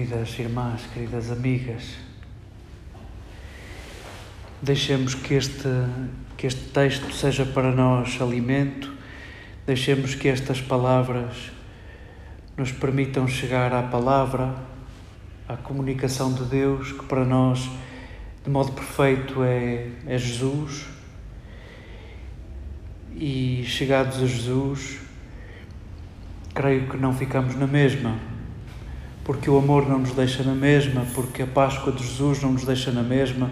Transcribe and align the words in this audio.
queridas 0.00 0.38
irmãs, 0.38 0.80
queridas 0.94 1.30
amigas, 1.30 1.94
deixemos 4.62 5.14
que 5.14 5.34
este, 5.34 5.68
que 6.38 6.46
este 6.46 6.70
texto 6.70 7.12
seja 7.12 7.44
para 7.44 7.70
nós 7.70 8.18
alimento, 8.18 8.90
deixemos 9.66 10.14
que 10.14 10.26
estas 10.26 10.58
palavras 10.58 11.52
nos 12.56 12.72
permitam 12.72 13.28
chegar 13.28 13.74
à 13.74 13.82
palavra, 13.82 14.54
à 15.46 15.54
comunicação 15.58 16.32
de 16.32 16.44
Deus, 16.44 16.92
que 16.92 17.04
para 17.04 17.26
nós, 17.26 17.70
de 18.42 18.48
modo 18.48 18.72
perfeito, 18.72 19.42
é, 19.42 19.86
é 20.06 20.16
Jesus. 20.16 20.86
E 23.14 23.64
chegados 23.66 24.16
a 24.22 24.26
Jesus, 24.26 24.98
creio 26.54 26.88
que 26.88 26.96
não 26.96 27.12
ficamos 27.12 27.54
na 27.54 27.66
mesma, 27.66 28.29
porque 29.30 29.48
o 29.48 29.56
amor 29.56 29.88
não 29.88 30.00
nos 30.00 30.10
deixa 30.10 30.42
na 30.42 30.56
mesma, 30.56 31.06
porque 31.14 31.42
a 31.42 31.46
Páscoa 31.46 31.92
de 31.92 32.02
Jesus 32.02 32.42
não 32.42 32.50
nos 32.50 32.64
deixa 32.64 32.90
na 32.90 33.00
mesma, 33.00 33.48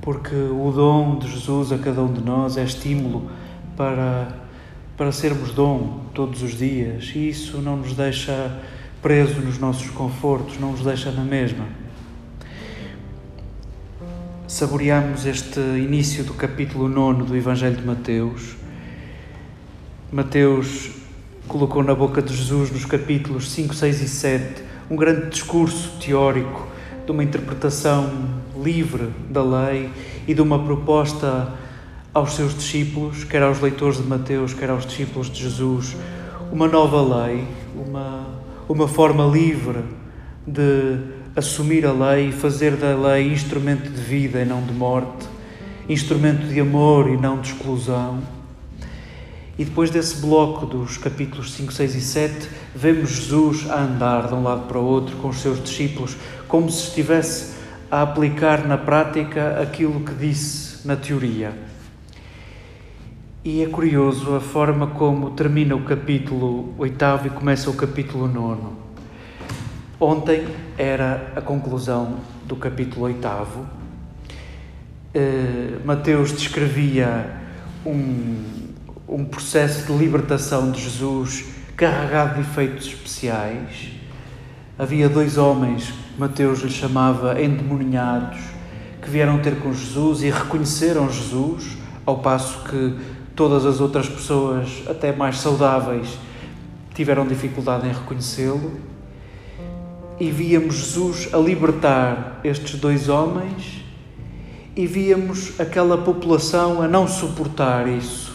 porque 0.00 0.34
o 0.34 0.72
dom 0.74 1.18
de 1.18 1.30
Jesus 1.30 1.72
a 1.72 1.76
cada 1.76 2.02
um 2.02 2.10
de 2.10 2.22
nós 2.22 2.56
é 2.56 2.64
estímulo 2.64 3.30
para 3.76 4.34
para 4.96 5.12
sermos 5.12 5.50
dom 5.50 6.06
todos 6.14 6.42
os 6.42 6.56
dias 6.56 7.12
e 7.14 7.28
isso 7.28 7.58
não 7.58 7.76
nos 7.76 7.92
deixa 7.92 8.58
preso 9.02 9.42
nos 9.42 9.58
nossos 9.58 9.90
confortos, 9.90 10.58
não 10.58 10.70
nos 10.70 10.80
deixa 10.80 11.10
na 11.10 11.22
mesma. 11.22 11.66
Saboreamos 14.48 15.26
este 15.26 15.60
início 15.60 16.24
do 16.24 16.32
capítulo 16.32 16.88
9 16.88 17.24
do 17.24 17.36
Evangelho 17.36 17.76
de 17.76 17.84
Mateus. 17.84 18.56
Mateus 20.10 20.92
colocou 21.46 21.82
na 21.82 21.94
boca 21.94 22.22
de 22.22 22.34
Jesus, 22.34 22.70
nos 22.70 22.86
capítulos 22.86 23.50
5, 23.50 23.74
6 23.74 24.00
e 24.00 24.08
7, 24.08 24.73
um 24.90 24.96
grande 24.96 25.30
discurso 25.30 25.92
teórico 25.98 26.66
de 27.04 27.10
uma 27.10 27.22
interpretação 27.22 28.10
livre 28.62 29.10
da 29.30 29.42
lei 29.42 29.90
e 30.26 30.34
de 30.34 30.40
uma 30.40 30.58
proposta 30.58 31.52
aos 32.12 32.34
seus 32.34 32.54
discípulos, 32.54 33.24
quer 33.24 33.42
aos 33.42 33.60
leitores 33.60 33.98
de 33.98 34.04
Mateus, 34.04 34.54
quer 34.54 34.70
aos 34.70 34.86
discípulos 34.86 35.28
de 35.28 35.42
Jesus, 35.42 35.96
uma 36.52 36.68
nova 36.68 37.26
lei, 37.26 37.44
uma, 37.74 38.26
uma 38.68 38.86
forma 38.86 39.24
livre 39.26 39.80
de 40.46 40.98
assumir 41.34 41.84
a 41.84 41.92
lei 41.92 42.28
e 42.28 42.32
fazer 42.32 42.76
da 42.76 42.94
lei 42.94 43.32
instrumento 43.32 43.90
de 43.90 44.00
vida 44.00 44.40
e 44.40 44.44
não 44.44 44.62
de 44.62 44.72
morte, 44.72 45.26
instrumento 45.88 46.46
de 46.46 46.60
amor 46.60 47.08
e 47.08 47.16
não 47.16 47.40
de 47.40 47.52
exclusão. 47.52 48.22
E 49.58 49.64
depois 49.64 49.88
desse 49.90 50.20
bloco 50.20 50.66
dos 50.66 50.96
capítulos 50.96 51.52
5, 51.52 51.72
6 51.72 51.94
e 51.94 52.00
7, 52.00 52.48
vemos 52.74 53.10
Jesus 53.10 53.70
a 53.70 53.82
andar 53.82 54.26
de 54.26 54.34
um 54.34 54.42
lado 54.42 54.66
para 54.66 54.78
o 54.78 54.84
outro 54.84 55.16
com 55.16 55.28
os 55.28 55.40
seus 55.40 55.62
discípulos, 55.62 56.16
como 56.48 56.68
se 56.70 56.88
estivesse 56.88 57.54
a 57.88 58.02
aplicar 58.02 58.66
na 58.66 58.76
prática 58.76 59.60
aquilo 59.60 60.00
que 60.00 60.12
disse 60.14 60.86
na 60.86 60.96
teoria. 60.96 61.52
E 63.44 63.62
é 63.62 63.66
curioso 63.66 64.34
a 64.34 64.40
forma 64.40 64.88
como 64.88 65.30
termina 65.30 65.76
o 65.76 65.84
capítulo 65.84 66.74
oitavo 66.76 67.28
e 67.28 67.30
começa 67.30 67.70
o 67.70 67.74
capítulo 67.74 68.26
nono. 68.26 68.76
Ontem 70.00 70.46
era 70.76 71.32
a 71.36 71.40
conclusão 71.40 72.16
do 72.44 72.56
capítulo 72.56 73.04
oitavo. 73.04 73.60
Uh, 75.14 75.84
Mateus 75.84 76.32
descrevia 76.32 77.40
um, 77.86 78.63
um 79.08 79.24
processo 79.24 79.86
de 79.86 79.98
libertação 79.98 80.70
de 80.70 80.80
Jesus 80.80 81.44
carregado 81.76 82.34
de 82.34 82.40
efeitos 82.40 82.86
especiais. 82.86 83.92
Havia 84.78 85.08
dois 85.08 85.38
homens, 85.38 85.92
Mateus 86.18 86.60
lhes 86.60 86.72
chamava 86.72 87.40
endemoniados, 87.40 88.40
que 89.02 89.10
vieram 89.10 89.38
ter 89.38 89.56
com 89.60 89.72
Jesus 89.72 90.22
e 90.22 90.30
reconheceram 90.30 91.10
Jesus, 91.10 91.76
ao 92.06 92.18
passo 92.18 92.64
que 92.64 92.96
Todas 93.36 93.66
as 93.66 93.80
outras 93.80 94.08
pessoas, 94.08 94.84
até 94.88 95.10
mais 95.10 95.38
saudáveis, 95.38 96.16
tiveram 96.94 97.26
dificuldade 97.26 97.88
em 97.88 97.92
reconhecê-lo. 97.92 98.74
E 100.20 100.30
víamos 100.30 100.76
Jesus 100.76 101.28
a 101.32 101.38
libertar 101.38 102.38
estes 102.44 102.78
dois 102.78 103.08
homens 103.08 103.82
e 104.76 104.86
víamos 104.86 105.60
aquela 105.60 105.98
população 105.98 106.80
a 106.80 106.86
não 106.86 107.08
suportar 107.08 107.88
isso 107.88 108.33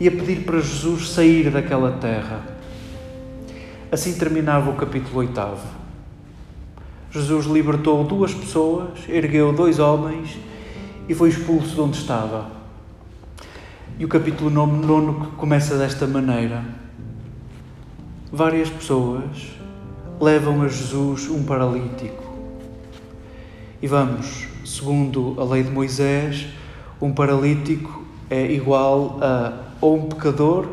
e 0.00 0.06
a 0.06 0.10
pedir 0.10 0.44
para 0.44 0.60
Jesus 0.60 1.10
sair 1.10 1.50
daquela 1.50 1.92
terra. 1.92 2.42
Assim 3.90 4.14
terminava 4.14 4.70
o 4.70 4.74
capítulo 4.74 5.18
oitavo. 5.18 5.66
Jesus 7.10 7.46
libertou 7.46 8.04
duas 8.04 8.34
pessoas, 8.34 8.90
ergueu 9.08 9.52
dois 9.52 9.78
homens 9.78 10.36
e 11.08 11.14
foi 11.14 11.30
expulso 11.30 11.74
de 11.74 11.80
onde 11.80 11.96
estava. 11.96 12.50
E 13.98 14.04
o 14.04 14.08
capítulo 14.08 14.50
9 14.50 15.30
começa 15.36 15.76
desta 15.76 16.06
maneira. 16.06 16.62
Várias 18.30 18.68
pessoas 18.68 19.58
levam 20.20 20.62
a 20.62 20.68
Jesus 20.68 21.28
um 21.30 21.42
paralítico. 21.42 22.22
E 23.80 23.86
vamos, 23.86 24.46
segundo 24.64 25.34
a 25.40 25.44
lei 25.44 25.62
de 25.62 25.70
Moisés, 25.70 26.46
um 27.00 27.12
paralítico 27.12 28.04
é 28.28 28.52
igual 28.52 29.18
a 29.22 29.67
ou 29.80 29.96
um 29.96 30.02
pecador, 30.02 30.66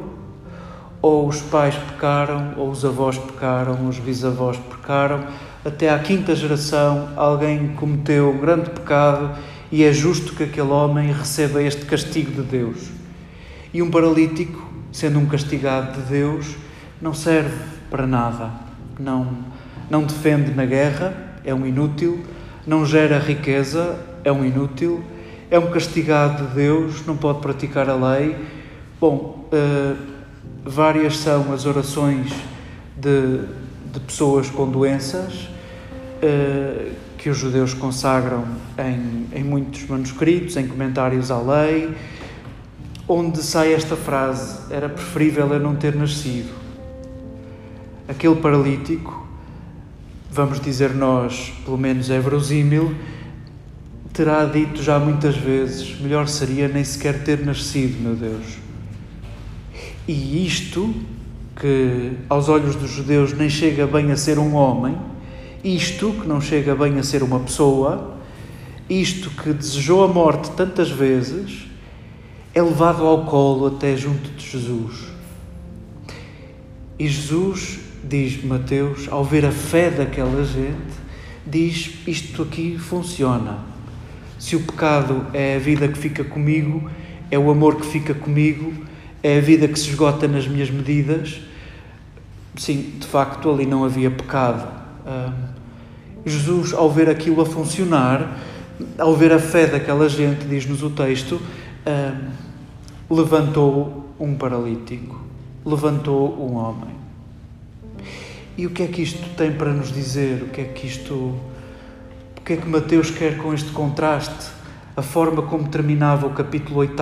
ou 1.01 1.27
os 1.27 1.41
pais 1.41 1.75
pecaram, 1.75 2.53
ou 2.57 2.69
os 2.69 2.83
avós 2.83 3.17
pecaram, 3.17 3.87
os 3.87 3.99
bisavós 3.99 4.57
pecaram, 4.57 5.25
até 5.63 5.89
à 5.89 5.99
quinta 5.99 6.35
geração 6.35 7.09
alguém 7.15 7.69
cometeu 7.69 8.29
um 8.29 8.37
grande 8.37 8.69
pecado 8.69 9.37
e 9.71 9.83
é 9.83 9.91
justo 9.91 10.33
que 10.35 10.43
aquele 10.43 10.69
homem 10.69 11.11
receba 11.11 11.61
este 11.61 11.85
castigo 11.85 12.31
de 12.31 12.41
Deus. 12.41 12.89
E 13.73 13.81
um 13.81 13.89
paralítico, 13.89 14.63
sendo 14.91 15.19
um 15.19 15.25
castigado 15.25 16.01
de 16.01 16.07
Deus, 16.07 16.55
não 17.01 17.13
serve 17.13 17.57
para 17.89 18.07
nada, 18.07 18.51
não, 18.99 19.27
não 19.89 20.03
defende 20.03 20.51
na 20.51 20.65
guerra, 20.65 21.13
é 21.43 21.53
um 21.53 21.65
inútil, 21.65 22.23
não 22.65 22.85
gera 22.85 23.19
riqueza, 23.19 23.99
é 24.23 24.31
um 24.31 24.45
inútil, 24.45 25.03
é 25.51 25.59
um 25.59 25.69
castigado 25.69 26.47
de 26.47 26.55
Deus, 26.55 27.05
não 27.05 27.15
pode 27.15 27.39
praticar 27.39 27.89
a 27.89 27.95
lei. 27.95 28.35
Bom, 28.99 29.47
uh, 29.51 29.97
várias 30.63 31.17
são 31.17 31.53
as 31.53 31.65
orações 31.65 32.31
de, 32.97 33.41
de 33.93 33.99
pessoas 33.99 34.49
com 34.49 34.69
doenças 34.69 35.49
uh, 36.23 36.91
que 37.17 37.29
os 37.29 37.37
judeus 37.37 37.73
consagram 37.73 38.45
em, 38.77 39.39
em 39.39 39.43
muitos 39.43 39.87
manuscritos, 39.87 40.57
em 40.57 40.67
comentários 40.67 41.31
à 41.31 41.39
lei 41.39 41.95
onde 43.07 43.41
sai 43.41 43.73
esta 43.73 43.95
frase: 43.95 44.59
era 44.69 44.89
preferível 44.89 45.47
eu 45.53 45.59
não 45.59 45.75
ter 45.75 45.95
nascido. 45.95 46.53
Aquele 48.07 48.35
paralítico, 48.35 49.27
vamos 50.29 50.59
dizer 50.59 50.93
nós, 50.93 51.53
pelo 51.63 51.77
menos 51.77 52.09
é 52.09 52.19
verosímil, 52.19 52.93
terá 54.13 54.45
dito 54.45 54.81
já 54.81 54.99
muitas 54.99 55.35
vezes: 55.35 55.99
melhor 55.99 56.27
seria 56.27 56.67
nem 56.67 56.83
sequer 56.83 57.23
ter 57.23 57.45
nascido, 57.45 58.01
meu 58.01 58.15
Deus. 58.15 58.64
E 60.07 60.45
isto, 60.45 60.93
que 61.59 62.11
aos 62.29 62.47
olhos 62.49 62.75
dos 62.75 62.91
judeus 62.91 63.33
nem 63.33 63.49
chega 63.49 63.87
bem 63.87 64.11
a 64.11 64.17
ser 64.17 64.37
um 64.37 64.53
homem, 64.53 64.95
isto 65.63 66.11
que 66.13 66.27
não 66.27 66.39
chega 66.39 66.75
bem 66.75 66.99
a 66.99 67.03
ser 67.03 67.23
uma 67.23 67.39
pessoa, 67.39 68.15
isto 68.89 69.31
que 69.31 69.51
desejou 69.51 70.03
a 70.03 70.07
morte 70.07 70.51
tantas 70.51 70.91
vezes, 70.91 71.65
é 72.53 72.61
levado 72.61 73.03
ao 73.03 73.25
colo 73.25 73.65
até 73.67 73.97
junto 73.97 74.29
de 74.29 74.47
Jesus. 74.47 75.07
E 76.99 77.07
Jesus, 77.07 77.79
diz 78.03 78.43
Mateus, 78.43 79.07
ao 79.09 79.23
ver 79.23 79.45
a 79.45 79.51
fé 79.51 79.89
daquela 79.89 80.45
gente, 80.45 80.93
diz: 81.45 81.95
Isto 82.07 82.43
aqui 82.43 82.77
funciona. 82.77 83.59
Se 84.37 84.55
o 84.55 84.61
pecado 84.61 85.25
é 85.33 85.55
a 85.55 85.59
vida 85.59 85.87
que 85.87 85.97
fica 85.97 86.23
comigo, 86.23 86.89
é 87.31 87.39
o 87.39 87.49
amor 87.49 87.75
que 87.77 87.85
fica 87.87 88.13
comigo, 88.13 88.71
é 89.25 89.39
a 89.39 89.41
vida 89.41 89.67
que 89.67 89.79
se 89.79 89.89
esgota 89.89 90.27
nas 90.27 90.47
minhas 90.47 90.69
medidas. 90.69 91.41
Sim, 92.55 92.93
de 92.99 93.07
facto, 93.07 93.49
ali 93.49 93.65
não 93.65 93.83
havia 93.83 94.11
pecado. 94.11 94.71
Jesus, 96.23 96.75
ao 96.75 96.91
ver 96.91 97.09
aquilo 97.09 97.41
a 97.41 97.45
funcionar, 97.45 98.37
ao 98.99 99.15
ver 99.15 99.33
a 99.33 99.39
fé 99.39 99.65
daquela 99.65 100.07
gente, 100.07 100.45
diz-nos 100.45 100.83
o 100.83 100.91
texto, 100.91 101.41
levantou 103.09 104.13
um 104.19 104.35
paralítico, 104.35 105.19
levantou 105.65 106.39
um 106.39 106.53
homem. 106.57 106.93
E 108.55 108.67
o 108.67 108.69
que 108.69 108.83
é 108.83 108.87
que 108.87 109.01
isto 109.01 109.27
tem 109.35 109.51
para 109.51 109.73
nos 109.73 109.91
dizer? 109.91 110.43
O 110.43 110.49
que 110.49 110.61
é 110.61 110.65
que 110.65 110.85
isto. 110.85 111.13
O 111.15 112.41
que 112.45 112.53
é 112.53 112.57
que 112.57 112.69
Mateus 112.69 113.09
quer 113.09 113.37
com 113.37 113.55
este 113.55 113.71
contraste? 113.71 114.51
A 114.95 115.01
forma 115.01 115.41
como 115.41 115.67
terminava 115.67 116.27
o 116.27 116.29
capítulo 116.29 116.77
8, 116.81 116.93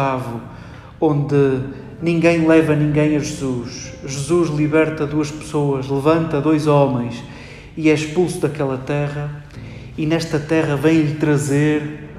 onde 1.06 1.60
ninguém 2.02 2.48
leva 2.48 2.74
ninguém 2.76 3.18
a 3.18 3.20
Jesus. 3.20 3.92
Jesus 4.06 4.50
liberta 4.50 5.06
duas 5.06 5.30
pessoas, 5.30 5.90
levanta 5.90 6.40
dois 6.40 6.66
homens 6.66 7.22
e 7.76 7.90
é 7.90 7.94
expulso 7.94 8.40
daquela 8.40 8.78
terra, 8.78 9.44
e 9.98 10.06
nesta 10.06 10.40
terra 10.40 10.78
vem-lhe 10.78 11.16
trazer 11.16 12.10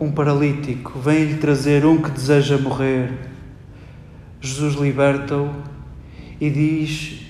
um 0.00 0.10
paralítico, 0.10 0.98
vem-lhe 0.98 1.34
trazer 1.34 1.84
um 1.84 2.00
que 2.00 2.10
deseja 2.10 2.56
morrer. 2.56 3.12
Jesus 4.40 4.74
liberta-o 4.74 5.50
e 6.40 6.48
diz, 6.48 7.20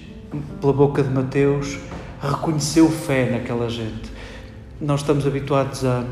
pela 0.60 0.72
boca 0.72 1.02
de 1.02 1.10
Mateus, 1.10 1.78
reconheceu 2.20 2.88
fé 2.90 3.30
naquela 3.30 3.68
gente. 3.68 4.12
Nós 4.80 5.00
estamos 5.00 5.26
habituados 5.26 5.84
a, 5.84 6.04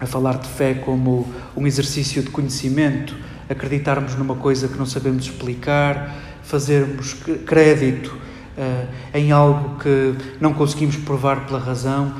a 0.00 0.06
falar 0.06 0.38
de 0.38 0.48
fé 0.48 0.74
como 0.74 1.26
um 1.56 1.66
exercício 1.66 2.22
de 2.22 2.30
conhecimento, 2.30 3.14
acreditarmos 3.48 4.14
numa 4.14 4.34
coisa 4.34 4.68
que 4.68 4.78
não 4.78 4.86
sabemos 4.86 5.24
explicar, 5.24 6.14
fazermos 6.42 7.14
crédito 7.46 8.08
uh, 8.56 9.16
em 9.16 9.32
algo 9.32 9.78
que 9.78 10.14
não 10.40 10.52
conseguimos 10.52 10.96
provar 10.96 11.46
pela 11.46 11.58
razão. 11.58 12.12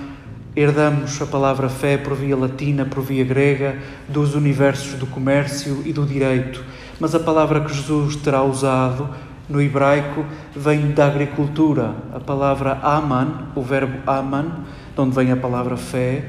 Herdamos 0.57 1.21
a 1.21 1.27
palavra 1.27 1.69
fé 1.69 1.97
por 1.97 2.15
via 2.15 2.37
latina, 2.37 2.85
por 2.85 3.03
via 3.03 3.25
grega, 3.25 3.79
dos 4.09 4.35
universos 4.35 4.95
do 4.95 5.07
comércio 5.07 5.83
e 5.85 5.93
do 5.93 6.07
direito. 6.07 6.63
Mas 7.01 7.15
a 7.15 7.21
palavra 7.21 7.61
que 7.61 7.75
Jesus 7.75 8.17
terá 8.17 8.43
usado 8.43 9.09
no 9.49 9.61
hebraico 9.61 10.25
vem 10.55 10.93
da 10.93 11.07
agricultura. 11.07 11.95
A 12.15 12.21
palavra 12.21 12.79
aman, 12.83 13.49
o 13.55 13.63
verbo 13.63 13.99
aman, 14.07 14.65
de 14.95 15.01
onde 15.01 15.15
vem 15.15 15.33
a 15.33 15.37
palavra 15.37 15.77
fé, 15.77 16.25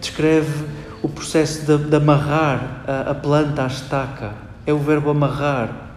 descreve 0.00 0.64
o 1.06 1.08
processo 1.08 1.64
de, 1.64 1.88
de 1.88 1.94
amarrar 1.94 2.82
a, 2.84 3.12
a, 3.12 3.14
planta 3.14 3.62
à 3.62 3.68
estaca. 3.68 4.34
É 4.66 4.72
o 4.72 4.78
verbo 4.78 5.08
amarrar. 5.08 5.92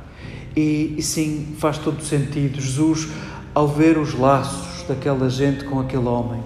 E, 0.56 0.94
e 0.95 1.01
sim, 1.01 1.56
faz 1.57 1.79
todo 1.79 2.03
sentido. 2.03 2.61
Jesus, 2.61 3.07
ao 3.56 3.67
ver 3.67 3.97
os 3.97 4.13
laços 4.13 4.83
daquela 4.88 5.27
gente 5.27 5.65
com 5.65 5.79
aquele 5.79 6.07
homem, 6.07 6.44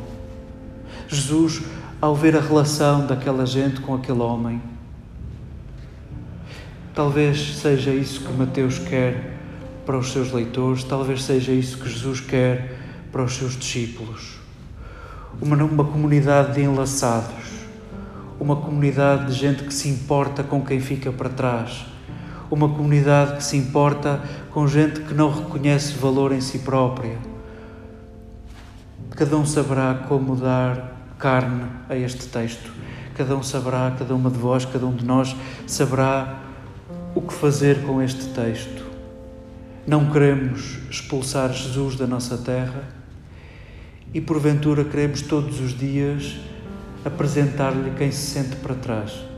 Jesus, 1.10 1.62
ao 2.00 2.16
ver 2.16 2.38
a 2.38 2.40
relação 2.40 3.06
daquela 3.06 3.46
gente 3.46 3.82
com 3.82 3.96
aquele 3.96 4.22
homem, 4.22 4.62
talvez 6.96 7.58
seja 7.58 7.92
isso 7.92 8.22
que 8.22 8.32
Mateus 8.32 8.80
quer 8.80 9.40
para 9.86 9.98
os 9.98 10.14
seus 10.14 10.32
leitores, 10.32 10.86
talvez 10.86 11.22
seja 11.24 11.52
isso 11.52 11.78
que 11.78 11.90
Jesus 11.90 12.22
quer 12.22 12.80
para 13.12 13.24
os 13.24 13.34
seus 13.34 13.58
discípulos. 13.58 14.38
Uma, 15.42 15.58
uma 15.58 15.84
comunidade 15.84 16.54
de 16.54 16.62
enlaçados, 16.62 17.63
uma 18.44 18.58
comunidade 18.58 19.28
de 19.28 19.40
gente 19.40 19.64
que 19.64 19.74
se 19.74 19.88
importa 19.88 20.44
com 20.44 20.62
quem 20.62 20.82
fica 20.82 21.14
para 21.14 21.30
trás, 21.30 21.86
uma 22.52 22.68
comunidade 22.68 23.38
que 23.38 23.44
se 23.44 23.56
importa 23.56 24.22
com 24.52 24.68
gente 24.68 25.00
que 25.00 25.14
não 25.14 25.32
reconhece 25.32 25.94
valor 25.94 26.34
em 26.34 26.42
si 26.42 26.60
própria. 26.60 27.18
Cada 29.12 29.38
um 29.38 29.46
saberá 29.46 29.94
como 30.10 30.36
dar 30.36 31.16
carne 31.18 31.68
a 31.88 31.96
este 31.96 32.28
texto. 32.28 32.70
Cada 33.16 33.34
um 33.34 33.42
saberá, 33.42 33.96
cada 33.98 34.14
uma 34.14 34.30
de 34.30 34.38
vós, 34.38 34.66
cada 34.66 34.86
um 34.86 34.94
de 34.94 35.06
nós 35.06 35.34
saberá 35.66 36.42
o 37.16 37.22
que 37.22 37.34
fazer 37.34 37.84
com 37.84 38.02
este 38.02 38.26
texto. 38.26 38.84
Não 39.88 40.12
queremos 40.12 40.80
expulsar 40.90 41.54
Jesus 41.54 41.96
da 41.96 42.06
nossa 42.06 42.38
terra 42.38 42.90
e, 44.14 44.20
porventura, 44.20 44.84
queremos 44.84 45.22
todos 45.22 45.62
os 45.62 45.78
dias 45.78 46.38
apresentar-lhe 47.06 47.92
quem 47.98 48.12
se 48.12 48.34
sente 48.34 48.56
para 48.58 48.76
trás 48.76 49.33